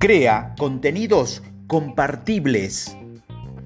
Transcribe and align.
Crea 0.00 0.54
contenidos 0.56 1.42
compartibles. 1.66 2.96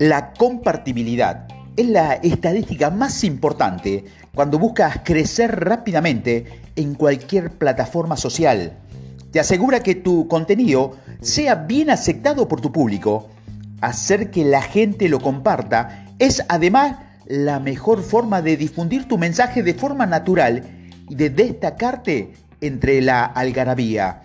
La 0.00 0.32
compartibilidad 0.32 1.46
es 1.76 1.86
la 1.86 2.14
estadística 2.14 2.90
más 2.90 3.22
importante 3.22 4.04
cuando 4.34 4.58
buscas 4.58 5.02
crecer 5.04 5.60
rápidamente 5.60 6.60
en 6.74 6.96
cualquier 6.96 7.52
plataforma 7.52 8.16
social. 8.16 8.72
Te 9.30 9.38
asegura 9.38 9.84
que 9.84 9.94
tu 9.94 10.26
contenido 10.26 10.96
sea 11.20 11.54
bien 11.54 11.88
aceptado 11.88 12.48
por 12.48 12.60
tu 12.60 12.72
público. 12.72 13.28
Hacer 13.80 14.32
que 14.32 14.44
la 14.44 14.60
gente 14.60 15.08
lo 15.08 15.20
comparta 15.20 16.04
es 16.18 16.42
además 16.48 16.96
la 17.26 17.60
mejor 17.60 18.02
forma 18.02 18.42
de 18.42 18.56
difundir 18.56 19.06
tu 19.06 19.18
mensaje 19.18 19.62
de 19.62 19.74
forma 19.74 20.04
natural 20.04 20.64
y 21.08 21.14
de 21.14 21.30
destacarte 21.30 22.32
entre 22.60 23.00
la 23.02 23.24
algarabía. 23.24 24.23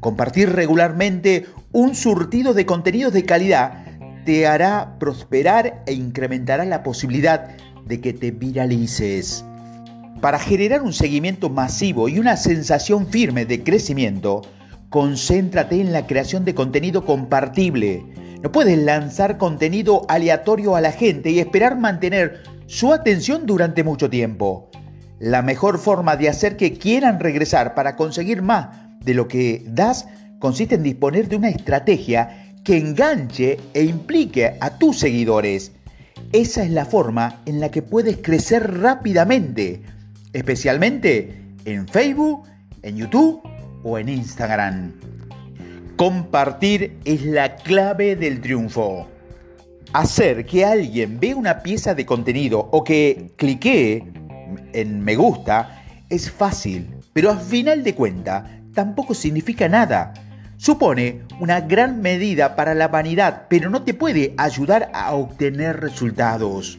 Compartir 0.00 0.50
regularmente 0.52 1.46
un 1.72 1.94
surtido 1.94 2.54
de 2.54 2.66
contenidos 2.66 3.12
de 3.12 3.24
calidad 3.24 3.84
te 4.24 4.46
hará 4.46 4.96
prosperar 5.00 5.82
e 5.86 5.92
incrementará 5.92 6.64
la 6.64 6.82
posibilidad 6.82 7.48
de 7.86 8.00
que 8.00 8.12
te 8.12 8.30
viralices. 8.30 9.44
Para 10.20 10.38
generar 10.38 10.82
un 10.82 10.92
seguimiento 10.92 11.50
masivo 11.50 12.08
y 12.08 12.18
una 12.18 12.36
sensación 12.36 13.08
firme 13.08 13.44
de 13.44 13.64
crecimiento, 13.64 14.42
concéntrate 14.88 15.80
en 15.80 15.92
la 15.92 16.06
creación 16.06 16.44
de 16.44 16.54
contenido 16.54 17.04
compartible. 17.04 18.04
No 18.42 18.52
puedes 18.52 18.78
lanzar 18.78 19.36
contenido 19.36 20.06
aleatorio 20.08 20.76
a 20.76 20.80
la 20.80 20.92
gente 20.92 21.30
y 21.30 21.40
esperar 21.40 21.76
mantener 21.76 22.42
su 22.66 22.92
atención 22.92 23.46
durante 23.46 23.82
mucho 23.82 24.08
tiempo. 24.08 24.70
La 25.18 25.42
mejor 25.42 25.78
forma 25.78 26.16
de 26.16 26.28
hacer 26.28 26.56
que 26.56 26.74
quieran 26.74 27.18
regresar 27.18 27.74
para 27.74 27.96
conseguir 27.96 28.42
más 28.42 28.87
de 29.00 29.14
lo 29.14 29.28
que 29.28 29.62
das 29.66 30.06
consiste 30.38 30.76
en 30.76 30.82
disponer 30.82 31.28
de 31.28 31.36
una 31.36 31.48
estrategia 31.48 32.54
que 32.64 32.76
enganche 32.76 33.58
e 33.74 33.84
implique 33.84 34.56
a 34.60 34.78
tus 34.78 34.98
seguidores. 34.98 35.72
Esa 36.32 36.62
es 36.62 36.70
la 36.70 36.84
forma 36.84 37.40
en 37.46 37.60
la 37.60 37.70
que 37.70 37.82
puedes 37.82 38.18
crecer 38.18 38.80
rápidamente, 38.80 39.82
especialmente 40.32 41.32
en 41.64 41.88
Facebook, 41.88 42.42
en 42.82 42.96
YouTube 42.96 43.40
o 43.82 43.98
en 43.98 44.08
Instagram. 44.08 44.92
Compartir 45.96 46.96
es 47.04 47.24
la 47.24 47.56
clave 47.56 48.16
del 48.16 48.40
triunfo. 48.40 49.08
Hacer 49.92 50.44
que 50.44 50.64
alguien 50.64 51.18
vea 51.18 51.34
una 51.34 51.62
pieza 51.62 51.94
de 51.94 52.04
contenido 52.04 52.68
o 52.70 52.84
que 52.84 53.32
cliquee 53.36 54.04
en 54.74 55.02
me 55.02 55.16
gusta 55.16 55.82
es 56.10 56.30
fácil, 56.30 56.86
pero 57.12 57.30
al 57.30 57.40
final 57.40 57.82
de 57.82 57.94
cuentas 57.94 58.44
tampoco 58.78 59.12
significa 59.12 59.68
nada. 59.68 60.14
Supone 60.56 61.22
una 61.40 61.62
gran 61.62 62.00
medida 62.00 62.54
para 62.54 62.74
la 62.74 62.86
vanidad, 62.86 63.46
pero 63.50 63.70
no 63.70 63.82
te 63.82 63.92
puede 63.92 64.34
ayudar 64.36 64.88
a 64.94 65.14
obtener 65.14 65.80
resultados. 65.80 66.78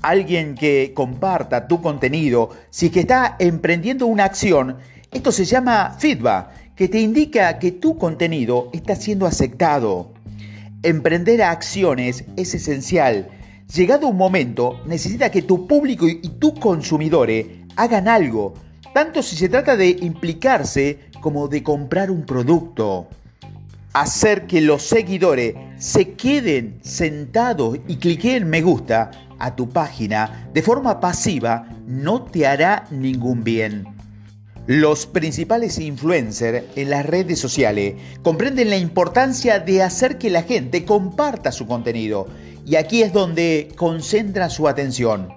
Alguien 0.00 0.54
que 0.54 0.92
comparta 0.94 1.66
tu 1.66 1.82
contenido, 1.82 2.50
si 2.70 2.90
que 2.90 3.00
está 3.00 3.34
emprendiendo 3.40 4.06
una 4.06 4.26
acción, 4.26 4.76
esto 5.10 5.32
se 5.32 5.44
llama 5.44 5.96
feedback, 5.98 6.74
que 6.76 6.86
te 6.86 7.00
indica 7.00 7.58
que 7.58 7.72
tu 7.72 7.98
contenido 7.98 8.70
está 8.72 8.94
siendo 8.94 9.26
aceptado. 9.26 10.12
Emprender 10.84 11.42
acciones 11.42 12.26
es 12.36 12.54
esencial. 12.54 13.28
Llegado 13.74 14.06
un 14.06 14.16
momento, 14.16 14.80
necesita 14.86 15.32
que 15.32 15.42
tu 15.42 15.66
público 15.66 16.06
y 16.06 16.28
tus 16.38 16.52
consumidores 16.60 17.44
hagan 17.74 18.06
algo, 18.06 18.54
tanto 18.94 19.22
si 19.22 19.36
se 19.36 19.48
trata 19.48 19.76
de 19.76 19.90
implicarse 19.90 20.98
como 21.20 21.48
de 21.48 21.62
comprar 21.62 22.10
un 22.10 22.24
producto. 22.24 23.08
Hacer 23.92 24.46
que 24.46 24.60
los 24.60 24.82
seguidores 24.82 25.54
se 25.78 26.12
queden 26.12 26.78
sentados 26.82 27.78
y 27.88 27.96
cliquen 27.96 28.48
me 28.48 28.62
gusta 28.62 29.10
a 29.38 29.54
tu 29.54 29.68
página 29.68 30.48
de 30.52 30.62
forma 30.62 31.00
pasiva 31.00 31.68
no 31.86 32.22
te 32.22 32.46
hará 32.46 32.86
ningún 32.90 33.44
bien. 33.44 33.86
Los 34.66 35.06
principales 35.06 35.78
influencers 35.78 36.64
en 36.76 36.90
las 36.90 37.06
redes 37.06 37.38
sociales 37.38 37.94
comprenden 38.22 38.68
la 38.68 38.76
importancia 38.76 39.60
de 39.60 39.82
hacer 39.82 40.18
que 40.18 40.28
la 40.28 40.42
gente 40.42 40.84
comparta 40.84 41.52
su 41.52 41.66
contenido 41.66 42.26
y 42.66 42.76
aquí 42.76 43.00
es 43.02 43.14
donde 43.14 43.68
concentra 43.76 44.50
su 44.50 44.68
atención. 44.68 45.30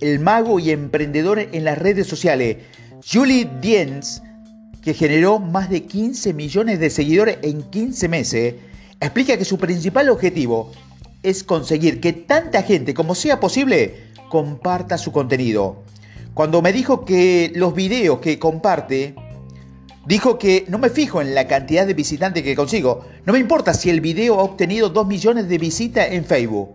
El 0.00 0.20
mago 0.20 0.60
y 0.60 0.70
emprendedor 0.70 1.40
en 1.40 1.64
las 1.64 1.78
redes 1.78 2.06
sociales, 2.06 2.58
Julie 3.12 3.50
Diens, 3.60 4.22
que 4.86 4.94
generó 4.94 5.40
más 5.40 5.68
de 5.68 5.82
15 5.82 6.32
millones 6.32 6.78
de 6.78 6.90
seguidores 6.90 7.38
en 7.42 7.60
15 7.60 8.08
meses, 8.08 8.54
explica 9.00 9.36
que 9.36 9.44
su 9.44 9.58
principal 9.58 10.08
objetivo 10.08 10.70
es 11.24 11.42
conseguir 11.42 12.00
que 12.00 12.12
tanta 12.12 12.62
gente 12.62 12.94
como 12.94 13.16
sea 13.16 13.40
posible 13.40 14.12
comparta 14.28 14.96
su 14.96 15.10
contenido. 15.10 15.82
Cuando 16.34 16.62
me 16.62 16.72
dijo 16.72 17.04
que 17.04 17.50
los 17.56 17.74
videos 17.74 18.20
que 18.20 18.38
comparte, 18.38 19.16
dijo 20.06 20.38
que 20.38 20.64
no 20.68 20.78
me 20.78 20.88
fijo 20.88 21.20
en 21.20 21.34
la 21.34 21.48
cantidad 21.48 21.84
de 21.84 21.94
visitantes 21.94 22.44
que 22.44 22.54
consigo. 22.54 23.04
No 23.24 23.32
me 23.32 23.40
importa 23.40 23.74
si 23.74 23.90
el 23.90 24.00
video 24.00 24.38
ha 24.38 24.44
obtenido 24.44 24.90
2 24.90 25.04
millones 25.04 25.48
de 25.48 25.58
visitas 25.58 26.12
en 26.12 26.24
Facebook. 26.24 26.74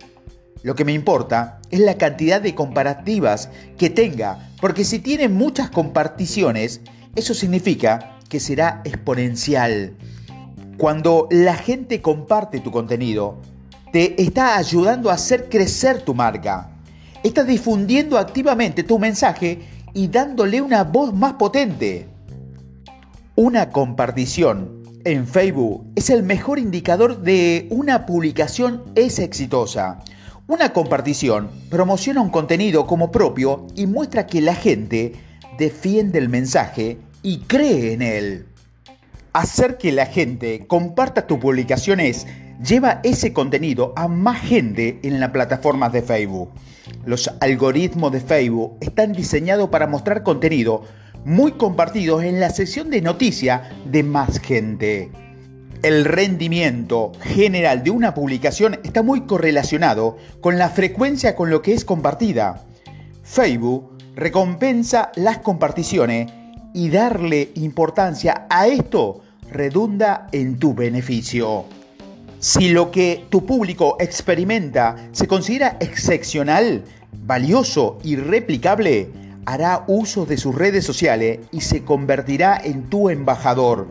Lo 0.62 0.74
que 0.74 0.84
me 0.84 0.92
importa 0.92 1.62
es 1.70 1.80
la 1.80 1.96
cantidad 1.96 2.42
de 2.42 2.54
comparativas 2.54 3.48
que 3.78 3.88
tenga, 3.88 4.50
porque 4.60 4.84
si 4.84 4.98
tiene 4.98 5.30
muchas 5.30 5.70
comparticiones, 5.70 6.82
eso 7.14 7.34
significa 7.34 8.18
que 8.28 8.40
será 8.40 8.80
exponencial. 8.84 9.94
Cuando 10.78 11.28
la 11.30 11.54
gente 11.54 12.00
comparte 12.00 12.60
tu 12.60 12.70
contenido, 12.70 13.38
te 13.92 14.20
está 14.22 14.56
ayudando 14.56 15.10
a 15.10 15.14
hacer 15.14 15.48
crecer 15.48 16.02
tu 16.02 16.14
marca. 16.14 16.70
Está 17.22 17.44
difundiendo 17.44 18.16
activamente 18.16 18.82
tu 18.82 18.98
mensaje 18.98 19.60
y 19.92 20.08
dándole 20.08 20.62
una 20.62 20.84
voz 20.84 21.12
más 21.12 21.34
potente. 21.34 22.08
Una 23.36 23.68
compartición 23.70 24.82
en 25.04 25.26
Facebook 25.26 25.84
es 25.94 26.10
el 26.10 26.22
mejor 26.22 26.58
indicador 26.58 27.20
de 27.20 27.66
una 27.70 28.06
publicación 28.06 28.82
es 28.94 29.18
exitosa. 29.18 29.98
Una 30.48 30.72
compartición 30.72 31.50
promociona 31.68 32.20
un 32.20 32.30
contenido 32.30 32.86
como 32.86 33.12
propio 33.12 33.66
y 33.76 33.86
muestra 33.86 34.26
que 34.26 34.40
la 34.40 34.54
gente 34.54 35.12
defiende 35.62 36.18
el 36.18 36.28
mensaje 36.28 36.98
y 37.22 37.38
cree 37.46 37.92
en 37.92 38.02
él. 38.02 38.46
Hacer 39.32 39.78
que 39.78 39.92
la 39.92 40.06
gente 40.06 40.66
comparta 40.66 41.28
tus 41.28 41.38
publicaciones 41.38 42.26
lleva 42.66 43.00
ese 43.04 43.32
contenido 43.32 43.92
a 43.94 44.08
más 44.08 44.40
gente 44.40 44.98
en 45.04 45.20
las 45.20 45.30
plataformas 45.30 45.92
de 45.92 46.02
Facebook. 46.02 46.50
Los 47.06 47.30
algoritmos 47.40 48.10
de 48.10 48.20
Facebook 48.20 48.76
están 48.80 49.12
diseñados 49.12 49.68
para 49.68 49.86
mostrar 49.86 50.24
contenido 50.24 50.82
muy 51.24 51.52
compartido 51.52 52.20
en 52.20 52.40
la 52.40 52.50
sección 52.50 52.90
de 52.90 53.00
noticias 53.00 53.62
de 53.84 54.02
más 54.02 54.40
gente. 54.40 55.12
El 55.84 56.04
rendimiento 56.04 57.12
general 57.20 57.84
de 57.84 57.90
una 57.92 58.14
publicación 58.14 58.80
está 58.82 59.04
muy 59.04 59.22
correlacionado 59.26 60.16
con 60.40 60.58
la 60.58 60.70
frecuencia 60.70 61.36
con 61.36 61.50
lo 61.50 61.62
que 61.62 61.72
es 61.72 61.84
compartida. 61.84 62.64
Facebook 63.22 63.91
recompensa 64.14 65.12
las 65.16 65.38
comparticiones 65.38 66.30
y 66.74 66.90
darle 66.90 67.50
importancia 67.54 68.46
a 68.48 68.66
esto 68.66 69.22
redunda 69.50 70.28
en 70.32 70.58
tu 70.58 70.74
beneficio. 70.74 71.64
Si 72.38 72.70
lo 72.70 72.90
que 72.90 73.26
tu 73.30 73.46
público 73.46 73.96
experimenta 74.00 74.96
se 75.12 75.26
considera 75.26 75.76
excepcional, 75.80 76.84
valioso 77.24 77.98
y 78.02 78.16
replicable, 78.16 79.10
hará 79.44 79.84
uso 79.86 80.26
de 80.26 80.36
sus 80.36 80.54
redes 80.54 80.84
sociales 80.84 81.40
y 81.52 81.60
se 81.60 81.84
convertirá 81.84 82.60
en 82.62 82.88
tu 82.88 83.10
embajador, 83.10 83.88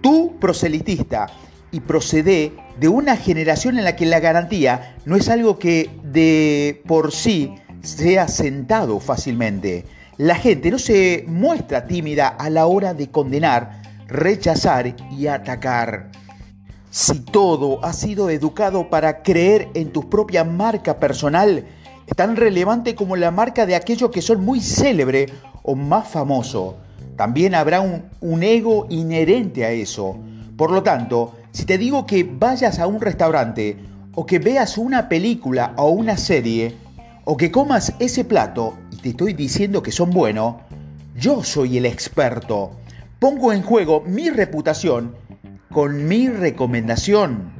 tu 0.00 0.38
proselitista 0.38 1.26
y 1.70 1.80
procede 1.80 2.52
de 2.78 2.88
una 2.88 3.16
generación 3.16 3.78
en 3.78 3.84
la 3.84 3.96
que 3.96 4.06
la 4.06 4.20
garantía 4.20 4.96
no 5.04 5.16
es 5.16 5.28
algo 5.28 5.58
que 5.58 5.90
de 6.04 6.82
por 6.86 7.12
sí 7.12 7.54
sea 7.82 8.28
sentado 8.28 9.00
fácilmente. 9.00 9.84
La 10.16 10.34
gente 10.34 10.70
no 10.70 10.78
se 10.78 11.24
muestra 11.28 11.86
tímida 11.86 12.28
a 12.28 12.50
la 12.50 12.66
hora 12.66 12.94
de 12.94 13.10
condenar, 13.10 13.82
rechazar 14.08 14.96
y 15.10 15.26
atacar. 15.28 16.10
Si 16.90 17.20
todo 17.20 17.84
ha 17.84 17.92
sido 17.92 18.30
educado 18.30 18.90
para 18.90 19.22
creer 19.22 19.68
en 19.74 19.92
tu 19.92 20.08
propia 20.08 20.42
marca 20.42 20.98
personal, 20.98 21.64
es 22.06 22.16
tan 22.16 22.36
relevante 22.36 22.94
como 22.94 23.16
la 23.16 23.30
marca 23.30 23.66
de 23.66 23.76
aquellos 23.76 24.10
que 24.10 24.22
son 24.22 24.44
muy 24.44 24.60
célebre 24.60 25.26
o 25.62 25.74
más 25.74 26.08
famoso. 26.08 26.76
También 27.16 27.54
habrá 27.54 27.80
un, 27.80 28.42
ego 28.42 28.86
inherente 28.88 29.64
a 29.64 29.70
eso. 29.70 30.16
Por 30.56 30.70
lo 30.70 30.82
tanto, 30.82 31.34
si 31.52 31.66
te 31.66 31.76
digo 31.76 32.06
que 32.06 32.24
vayas 32.24 32.78
a 32.78 32.86
un 32.86 33.00
restaurante 33.00 33.76
o 34.14 34.24
que 34.24 34.38
veas 34.38 34.78
una 34.78 35.08
película 35.08 35.74
o 35.76 35.90
una 35.90 36.16
serie 36.16 36.74
o 37.30 37.36
que 37.36 37.52
comas 37.52 37.92
ese 37.98 38.24
plato 38.24 38.78
te 39.02 39.10
estoy 39.10 39.34
diciendo 39.34 39.82
que 39.82 39.92
son 39.92 40.08
buenos, 40.08 40.54
yo 41.14 41.44
soy 41.44 41.76
el 41.76 41.84
experto. 41.84 42.70
Pongo 43.18 43.52
en 43.52 43.60
juego 43.60 44.00
mi 44.00 44.30
reputación 44.30 45.14
con 45.70 46.08
mi 46.08 46.30
recomendación. 46.30 47.52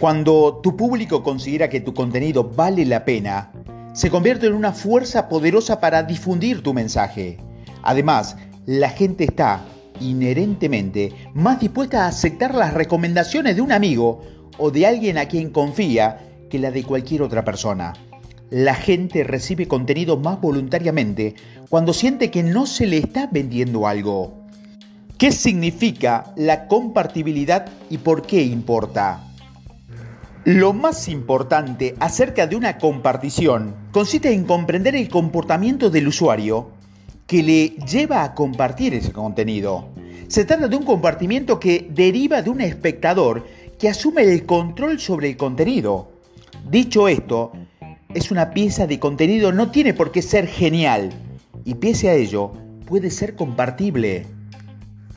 Cuando 0.00 0.58
tu 0.64 0.76
público 0.76 1.22
considera 1.22 1.68
que 1.68 1.80
tu 1.80 1.94
contenido 1.94 2.42
vale 2.42 2.84
la 2.84 3.04
pena, 3.04 3.52
se 3.92 4.10
convierte 4.10 4.48
en 4.48 4.54
una 4.54 4.72
fuerza 4.72 5.28
poderosa 5.28 5.78
para 5.78 6.02
difundir 6.02 6.64
tu 6.64 6.74
mensaje. 6.74 7.38
Además, 7.84 8.36
la 8.66 8.88
gente 8.90 9.22
está 9.22 9.62
inherentemente 10.00 11.12
más 11.34 11.60
dispuesta 11.60 12.02
a 12.02 12.08
aceptar 12.08 12.52
las 12.56 12.74
recomendaciones 12.74 13.54
de 13.54 13.62
un 13.62 13.70
amigo 13.70 14.22
o 14.58 14.72
de 14.72 14.88
alguien 14.88 15.18
a 15.18 15.26
quien 15.26 15.50
confía 15.50 16.18
que 16.50 16.58
la 16.58 16.72
de 16.72 16.82
cualquier 16.82 17.22
otra 17.22 17.44
persona. 17.44 17.92
La 18.52 18.74
gente 18.74 19.24
recibe 19.24 19.66
contenido 19.66 20.18
más 20.18 20.38
voluntariamente 20.38 21.36
cuando 21.70 21.94
siente 21.94 22.30
que 22.30 22.42
no 22.42 22.66
se 22.66 22.86
le 22.86 22.98
está 22.98 23.26
vendiendo 23.32 23.86
algo. 23.86 24.44
¿Qué 25.16 25.32
significa 25.32 26.34
la 26.36 26.68
compartibilidad 26.68 27.64
y 27.88 27.96
por 27.96 28.26
qué 28.26 28.42
importa? 28.42 29.26
Lo 30.44 30.74
más 30.74 31.08
importante 31.08 31.94
acerca 31.98 32.46
de 32.46 32.54
una 32.54 32.76
compartición 32.76 33.74
consiste 33.90 34.34
en 34.34 34.44
comprender 34.44 34.96
el 34.96 35.08
comportamiento 35.08 35.88
del 35.88 36.08
usuario 36.08 36.72
que 37.26 37.42
le 37.42 37.68
lleva 37.86 38.22
a 38.22 38.34
compartir 38.34 38.92
ese 38.92 39.12
contenido. 39.12 39.88
Se 40.28 40.44
trata 40.44 40.68
de 40.68 40.76
un 40.76 40.84
compartimiento 40.84 41.58
que 41.58 41.88
deriva 41.90 42.42
de 42.42 42.50
un 42.50 42.60
espectador 42.60 43.46
que 43.78 43.88
asume 43.88 44.24
el 44.24 44.44
control 44.44 45.00
sobre 45.00 45.30
el 45.30 45.38
contenido. 45.38 46.12
Dicho 46.68 47.08
esto, 47.08 47.52
es 48.14 48.30
una 48.30 48.50
pieza 48.50 48.86
de 48.86 48.98
contenido, 48.98 49.52
no 49.52 49.70
tiene 49.70 49.94
por 49.94 50.12
qué 50.12 50.22
ser 50.22 50.46
genial 50.46 51.10
y 51.64 51.74
pese 51.74 52.08
a 52.08 52.14
ello 52.14 52.52
puede 52.86 53.10
ser 53.10 53.34
compartible. 53.34 54.26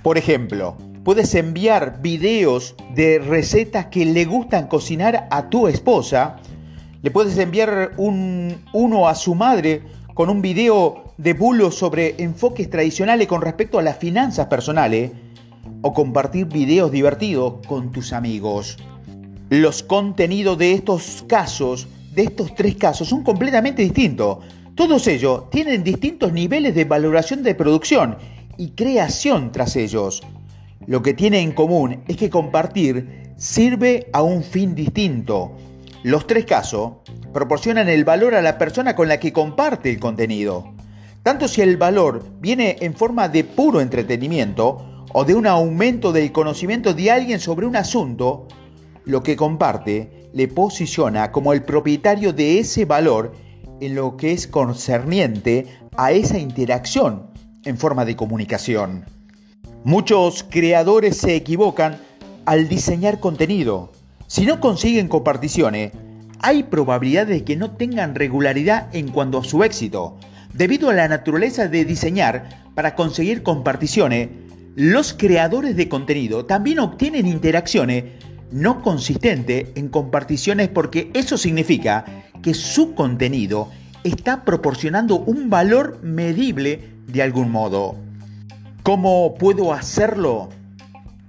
Por 0.01 0.17
ejemplo, 0.17 0.77
puedes 1.03 1.35
enviar 1.35 2.01
videos 2.01 2.75
de 2.93 3.19
recetas 3.19 3.87
que 3.87 4.05
le 4.05 4.25
gustan 4.25 4.67
cocinar 4.67 5.27
a 5.29 5.49
tu 5.49 5.67
esposa, 5.67 6.37
le 7.01 7.11
puedes 7.11 7.37
enviar 7.37 7.91
un, 7.97 8.55
uno 8.73 9.07
a 9.07 9.15
su 9.15 9.35
madre 9.35 9.83
con 10.13 10.29
un 10.29 10.41
video 10.41 11.13
de 11.17 11.33
bulos 11.33 11.75
sobre 11.75 12.15
enfoques 12.17 12.69
tradicionales 12.69 13.27
con 13.27 13.41
respecto 13.41 13.79
a 13.79 13.83
las 13.83 13.97
finanzas 13.97 14.47
personales 14.47 15.11
o 15.81 15.93
compartir 15.93 16.47
videos 16.47 16.91
divertidos 16.91 17.55
con 17.67 17.91
tus 17.91 18.13
amigos. 18.13 18.77
Los 19.49 19.83
contenidos 19.83 20.57
de 20.57 20.73
estos 20.73 21.23
casos, 21.27 21.87
de 22.15 22.23
estos 22.23 22.55
tres 22.55 22.75
casos, 22.75 23.09
son 23.09 23.23
completamente 23.23 23.81
distintos. 23.81 24.39
Todos 24.73 25.07
ellos 25.07 25.49
tienen 25.49 25.83
distintos 25.83 26.31
niveles 26.33 26.73
de 26.75 26.85
valoración 26.85 27.43
de 27.43 27.55
producción 27.55 28.17
y 28.57 28.69
creación 28.71 29.51
tras 29.51 29.75
ellos. 29.75 30.21
Lo 30.87 31.01
que 31.01 31.13
tiene 31.13 31.39
en 31.39 31.51
común 31.51 32.03
es 32.07 32.17
que 32.17 32.29
compartir 32.29 33.33
sirve 33.37 34.07
a 34.13 34.21
un 34.21 34.43
fin 34.43 34.75
distinto. 34.75 35.51
Los 36.03 36.27
tres 36.27 36.45
casos 36.45 36.93
proporcionan 37.33 37.89
el 37.89 38.05
valor 38.05 38.35
a 38.35 38.41
la 38.41 38.57
persona 38.57 38.95
con 38.95 39.07
la 39.07 39.19
que 39.19 39.33
comparte 39.33 39.89
el 39.89 39.99
contenido. 39.99 40.73
Tanto 41.23 41.47
si 41.47 41.61
el 41.61 41.75
valor 41.75 42.23
viene 42.39 42.77
en 42.81 42.93
forma 42.93 43.27
de 43.27 43.43
puro 43.43 43.81
entretenimiento 43.81 45.05
o 45.11 45.25
de 45.25 45.33
un 45.33 45.47
aumento 45.47 46.11
del 46.11 46.31
conocimiento 46.31 46.93
de 46.93 47.09
alguien 47.09 47.39
sobre 47.39 47.65
un 47.65 47.75
asunto, 47.75 48.47
lo 49.05 49.23
que 49.23 49.35
comparte 49.35 50.14
le 50.35 50.49
posiciona 50.49 51.31
como 51.31 51.53
el 51.53 51.63
propietario 51.63 52.33
de 52.33 52.59
ese 52.59 52.83
valor 52.83 53.31
en 53.79 53.95
lo 53.95 54.17
que 54.17 54.33
es 54.33 54.47
concerniente 54.47 55.65
a 55.95 56.11
esa 56.11 56.37
interacción 56.37 57.27
en 57.63 57.77
forma 57.77 58.03
de 58.03 58.17
comunicación. 58.17 59.05
Muchos 59.85 60.45
creadores 60.49 61.15
se 61.15 61.37
equivocan 61.37 61.99
al 62.45 62.67
diseñar 62.67 63.21
contenido. 63.21 63.93
Si 64.27 64.45
no 64.45 64.59
consiguen 64.59 65.07
comparticiones, 65.07 65.93
hay 66.41 66.63
probabilidad 66.63 67.27
de 67.27 67.45
que 67.45 67.55
no 67.55 67.71
tengan 67.71 68.13
regularidad 68.13 68.93
en 68.93 69.07
cuanto 69.11 69.37
a 69.37 69.43
su 69.45 69.63
éxito. 69.63 70.17
Debido 70.53 70.89
a 70.89 70.93
la 70.93 71.07
naturaleza 71.07 71.69
de 71.69 71.85
diseñar 71.85 72.65
para 72.75 72.93
conseguir 72.95 73.41
comparticiones, 73.41 74.29
los 74.75 75.13
creadores 75.13 75.77
de 75.77 75.87
contenido 75.87 76.45
también 76.45 76.79
obtienen 76.79 77.25
interacciones 77.25 78.03
no 78.51 78.81
consistentes 78.81 79.67
en 79.75 79.89
comparticiones 79.89 80.69
porque 80.69 81.09
eso 81.13 81.37
significa 81.37 82.05
que 82.41 82.53
su 82.53 82.93
contenido 82.93 83.69
está 84.03 84.45
proporcionando 84.45 85.17
un 85.17 85.49
valor 85.49 85.99
medible 86.03 86.89
de 87.07 87.23
algún 87.23 87.51
modo. 87.51 87.95
¿Cómo 88.83 89.35
puedo 89.35 89.73
hacerlo? 89.73 90.49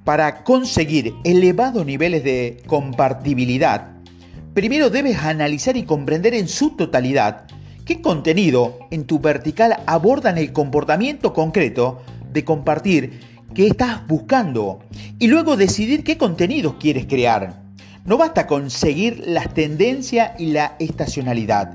Para 0.04 0.44
conseguir 0.44 1.14
elevados 1.24 1.84
niveles 1.84 2.22
de 2.22 2.62
compartibilidad, 2.66 3.92
primero 4.54 4.90
debes 4.90 5.18
analizar 5.18 5.76
y 5.76 5.84
comprender 5.84 6.34
en 6.34 6.48
su 6.48 6.76
totalidad 6.76 7.46
qué 7.84 8.02
contenido 8.02 8.78
en 8.90 9.04
tu 9.04 9.20
vertical 9.20 9.78
abordan 9.86 10.38
el 10.38 10.52
comportamiento 10.52 11.32
concreto 11.32 12.02
de 12.32 12.44
compartir 12.44 13.20
que 13.56 13.68
estás 13.68 14.06
buscando 14.06 14.80
y 15.18 15.28
luego 15.28 15.56
decidir 15.56 16.04
qué 16.04 16.18
contenidos 16.18 16.74
quieres 16.78 17.06
crear. 17.06 17.62
No 18.04 18.18
basta 18.18 18.46
con 18.46 18.68
seguir 18.68 19.22
las 19.26 19.54
tendencias 19.54 20.38
y 20.38 20.48
la 20.48 20.76
estacionalidad. 20.78 21.72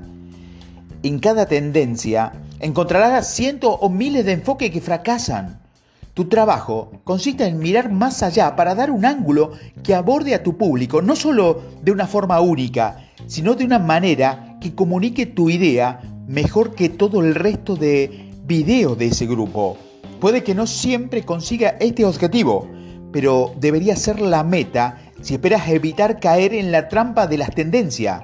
En 1.02 1.18
cada 1.18 1.46
tendencia 1.46 2.34
encontrarás 2.60 3.34
cientos 3.34 3.76
o 3.80 3.88
miles 3.88 4.24
de 4.24 4.30
enfoques 4.34 4.70
que 4.70 4.80
fracasan. 4.80 5.60
Tu 6.14 6.26
trabajo 6.26 6.92
consiste 7.02 7.46
en 7.46 7.58
mirar 7.58 7.90
más 7.90 8.22
allá 8.22 8.54
para 8.54 8.76
dar 8.76 8.92
un 8.92 9.04
ángulo 9.04 9.50
que 9.82 9.96
aborde 9.96 10.36
a 10.36 10.44
tu 10.44 10.56
público, 10.56 11.02
no 11.02 11.16
solo 11.16 11.62
de 11.82 11.90
una 11.90 12.06
forma 12.06 12.40
única, 12.40 13.08
sino 13.26 13.56
de 13.56 13.64
una 13.64 13.80
manera 13.80 14.56
que 14.60 14.72
comunique 14.72 15.26
tu 15.26 15.50
idea 15.50 16.00
mejor 16.28 16.76
que 16.76 16.90
todo 16.90 17.22
el 17.22 17.34
resto 17.34 17.74
de 17.74 18.30
videos 18.46 18.96
de 18.96 19.06
ese 19.06 19.26
grupo. 19.26 19.76
Puede 20.22 20.44
que 20.44 20.54
no 20.54 20.68
siempre 20.68 21.24
consiga 21.24 21.76
este 21.80 22.04
objetivo, 22.04 22.70
pero 23.12 23.52
debería 23.58 23.96
ser 23.96 24.20
la 24.20 24.44
meta 24.44 24.98
si 25.20 25.34
esperas 25.34 25.68
evitar 25.68 26.20
caer 26.20 26.54
en 26.54 26.70
la 26.70 26.86
trampa 26.86 27.26
de 27.26 27.38
las 27.38 27.52
tendencias 27.52 28.22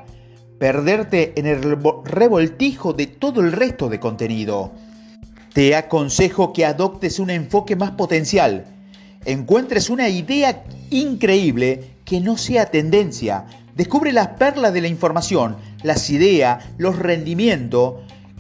perderte 0.61 1.33
en 1.37 1.47
el 1.47 1.61
revoltijo 2.05 2.93
de 2.93 3.09
todo 3.09 3.41
el 3.41 3.51
resto 3.51 3.89
de 3.89 3.99
contenido. 3.99 4.73
Te 5.53 5.75
aconsejo 5.75 6.53
que 6.53 6.65
adoptes 6.65 7.19
un 7.19 7.31
enfoque 7.31 7.75
más 7.75 7.91
potencial. 7.91 8.65
Encuentres 9.25 9.91
una 9.91 10.09
idea 10.09 10.63
increíble 10.91 11.97
que 12.05 12.21
no 12.21 12.37
sea 12.37 12.67
tendencia. 12.67 13.47
Descubre 13.75 14.13
las 14.13 14.29
perlas 14.29 14.73
de 14.73 14.83
la 14.83 14.89
información, 14.89 15.57
las 15.83 16.11
ideas, 16.11 16.65
los 16.77 16.97
rendimientos 16.97 17.95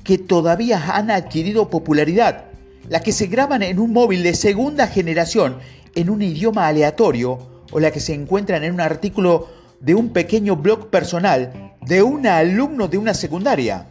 que 0.04 0.16
todavía 0.18 0.96
han 0.96 1.10
adquirido 1.10 1.70
popularidad, 1.70 2.47
las 2.88 3.02
que 3.02 3.12
se 3.12 3.26
graban 3.26 3.62
en 3.62 3.78
un 3.78 3.92
móvil 3.92 4.22
de 4.22 4.34
segunda 4.34 4.86
generación 4.86 5.58
en 5.94 6.10
un 6.10 6.22
idioma 6.22 6.66
aleatorio 6.66 7.38
o 7.70 7.80
las 7.80 7.92
que 7.92 8.00
se 8.00 8.14
encuentran 8.14 8.64
en 8.64 8.74
un 8.74 8.80
artículo 8.80 9.48
de 9.80 9.94
un 9.94 10.10
pequeño 10.10 10.56
blog 10.56 10.88
personal 10.88 11.74
de 11.84 12.02
un 12.02 12.26
alumno 12.26 12.88
de 12.88 12.98
una 12.98 13.14
secundaria. 13.14 13.86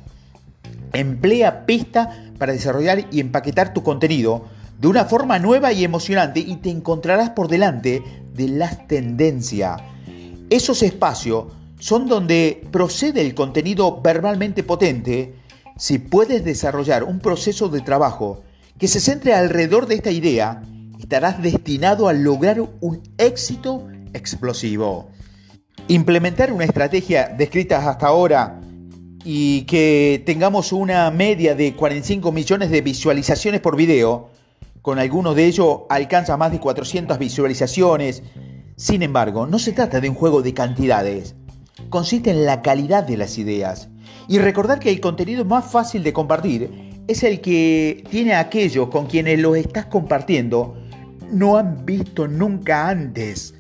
Emplea 0.93 1.65
pista 1.65 2.25
para 2.37 2.53
desarrollar 2.53 3.05
y 3.11 3.19
empaquetar 3.19 3.73
tu 3.73 3.83
contenido 3.83 4.45
de 4.79 4.87
una 4.87 5.05
forma 5.05 5.39
nueva 5.39 5.73
y 5.73 5.83
emocionante 5.83 6.39
y 6.39 6.57
te 6.57 6.69
encontrarás 6.69 7.31
por 7.31 7.47
delante 7.47 8.03
de 8.33 8.47
las 8.47 8.87
tendencias. 8.87 9.81
Esos 10.49 10.83
espacios 10.83 11.45
son 11.79 12.07
donde 12.07 12.63
procede 12.71 13.21
el 13.21 13.35
contenido 13.35 14.01
verbalmente 14.01 14.63
potente. 14.63 15.35
Si 15.77 15.99
puedes 15.99 16.43
desarrollar 16.43 17.03
un 17.03 17.19
proceso 17.19 17.69
de 17.69 17.81
trabajo 17.81 18.43
que 18.77 18.87
se 18.87 18.99
centre 18.99 19.33
alrededor 19.33 19.87
de 19.87 19.95
esta 19.95 20.11
idea, 20.11 20.61
estarás 20.99 21.41
destinado 21.41 22.07
a 22.07 22.13
lograr 22.13 22.61
un 22.61 23.01
éxito 23.17 23.87
explosivo. 24.13 25.09
Implementar 25.87 26.51
una 26.53 26.65
estrategia 26.65 27.29
descrita 27.29 27.89
hasta 27.89 28.07
ahora 28.07 28.59
y 29.23 29.63
que 29.63 30.21
tengamos 30.25 30.71
una 30.71 31.09
media 31.11 31.55
de 31.55 31.75
45 31.75 32.31
millones 32.31 32.69
de 32.69 32.81
visualizaciones 32.81 33.61
por 33.61 33.75
video, 33.75 34.29
con 34.81 34.99
algunos 34.99 35.35
de 35.35 35.45
ellos 35.45 35.79
alcanza 35.89 36.37
más 36.37 36.51
de 36.51 36.59
400 36.59 37.17
visualizaciones. 37.17 38.21
Sin 38.75 39.01
embargo, 39.01 39.47
no 39.47 39.59
se 39.59 39.73
trata 39.73 39.99
de 39.99 40.09
un 40.09 40.15
juego 40.15 40.43
de 40.43 40.53
cantidades, 40.53 41.35
consiste 41.89 42.29
en 42.29 42.45
la 42.45 42.61
calidad 42.61 43.03
de 43.03 43.17
las 43.17 43.37
ideas. 43.37 43.89
Y 44.27 44.39
recordar 44.39 44.79
que 44.79 44.91
el 44.91 44.99
contenido 44.99 45.45
más 45.45 45.65
fácil 45.71 46.03
de 46.03 46.13
compartir 46.13 46.86
es 47.07 47.23
el 47.23 47.41
que 47.41 48.03
tiene 48.09 48.35
aquellos 48.35 48.89
con 48.89 49.07
quienes 49.07 49.39
lo 49.39 49.55
estás 49.55 49.85
compartiendo 49.85 50.75
no 51.31 51.57
han 51.57 51.85
visto 51.85 52.27
nunca 52.27 52.89
antes. 52.89 53.53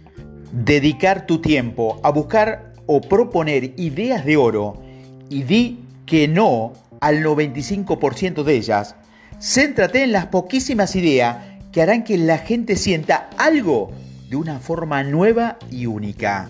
Dedicar 0.51 1.25
tu 1.25 1.39
tiempo 1.39 1.99
a 2.03 2.09
buscar 2.09 2.73
o 2.85 3.01
proponer 3.01 3.73
ideas 3.77 4.25
de 4.25 4.37
oro 4.37 4.81
y 5.29 5.43
di 5.43 5.79
que 6.05 6.27
no 6.27 6.73
al 7.01 7.23
95% 7.23 8.43
de 8.43 8.55
ellas. 8.55 8.95
Céntrate 9.39 10.03
en 10.03 10.11
las 10.11 10.27
poquísimas 10.27 10.95
ideas 10.95 11.37
que 11.71 11.81
harán 11.81 12.03
que 12.03 12.17
la 12.17 12.39
gente 12.39 12.75
sienta 12.75 13.29
algo 13.37 13.91
de 14.29 14.35
una 14.35 14.59
forma 14.59 15.03
nueva 15.03 15.57
y 15.69 15.85
única. 15.85 16.49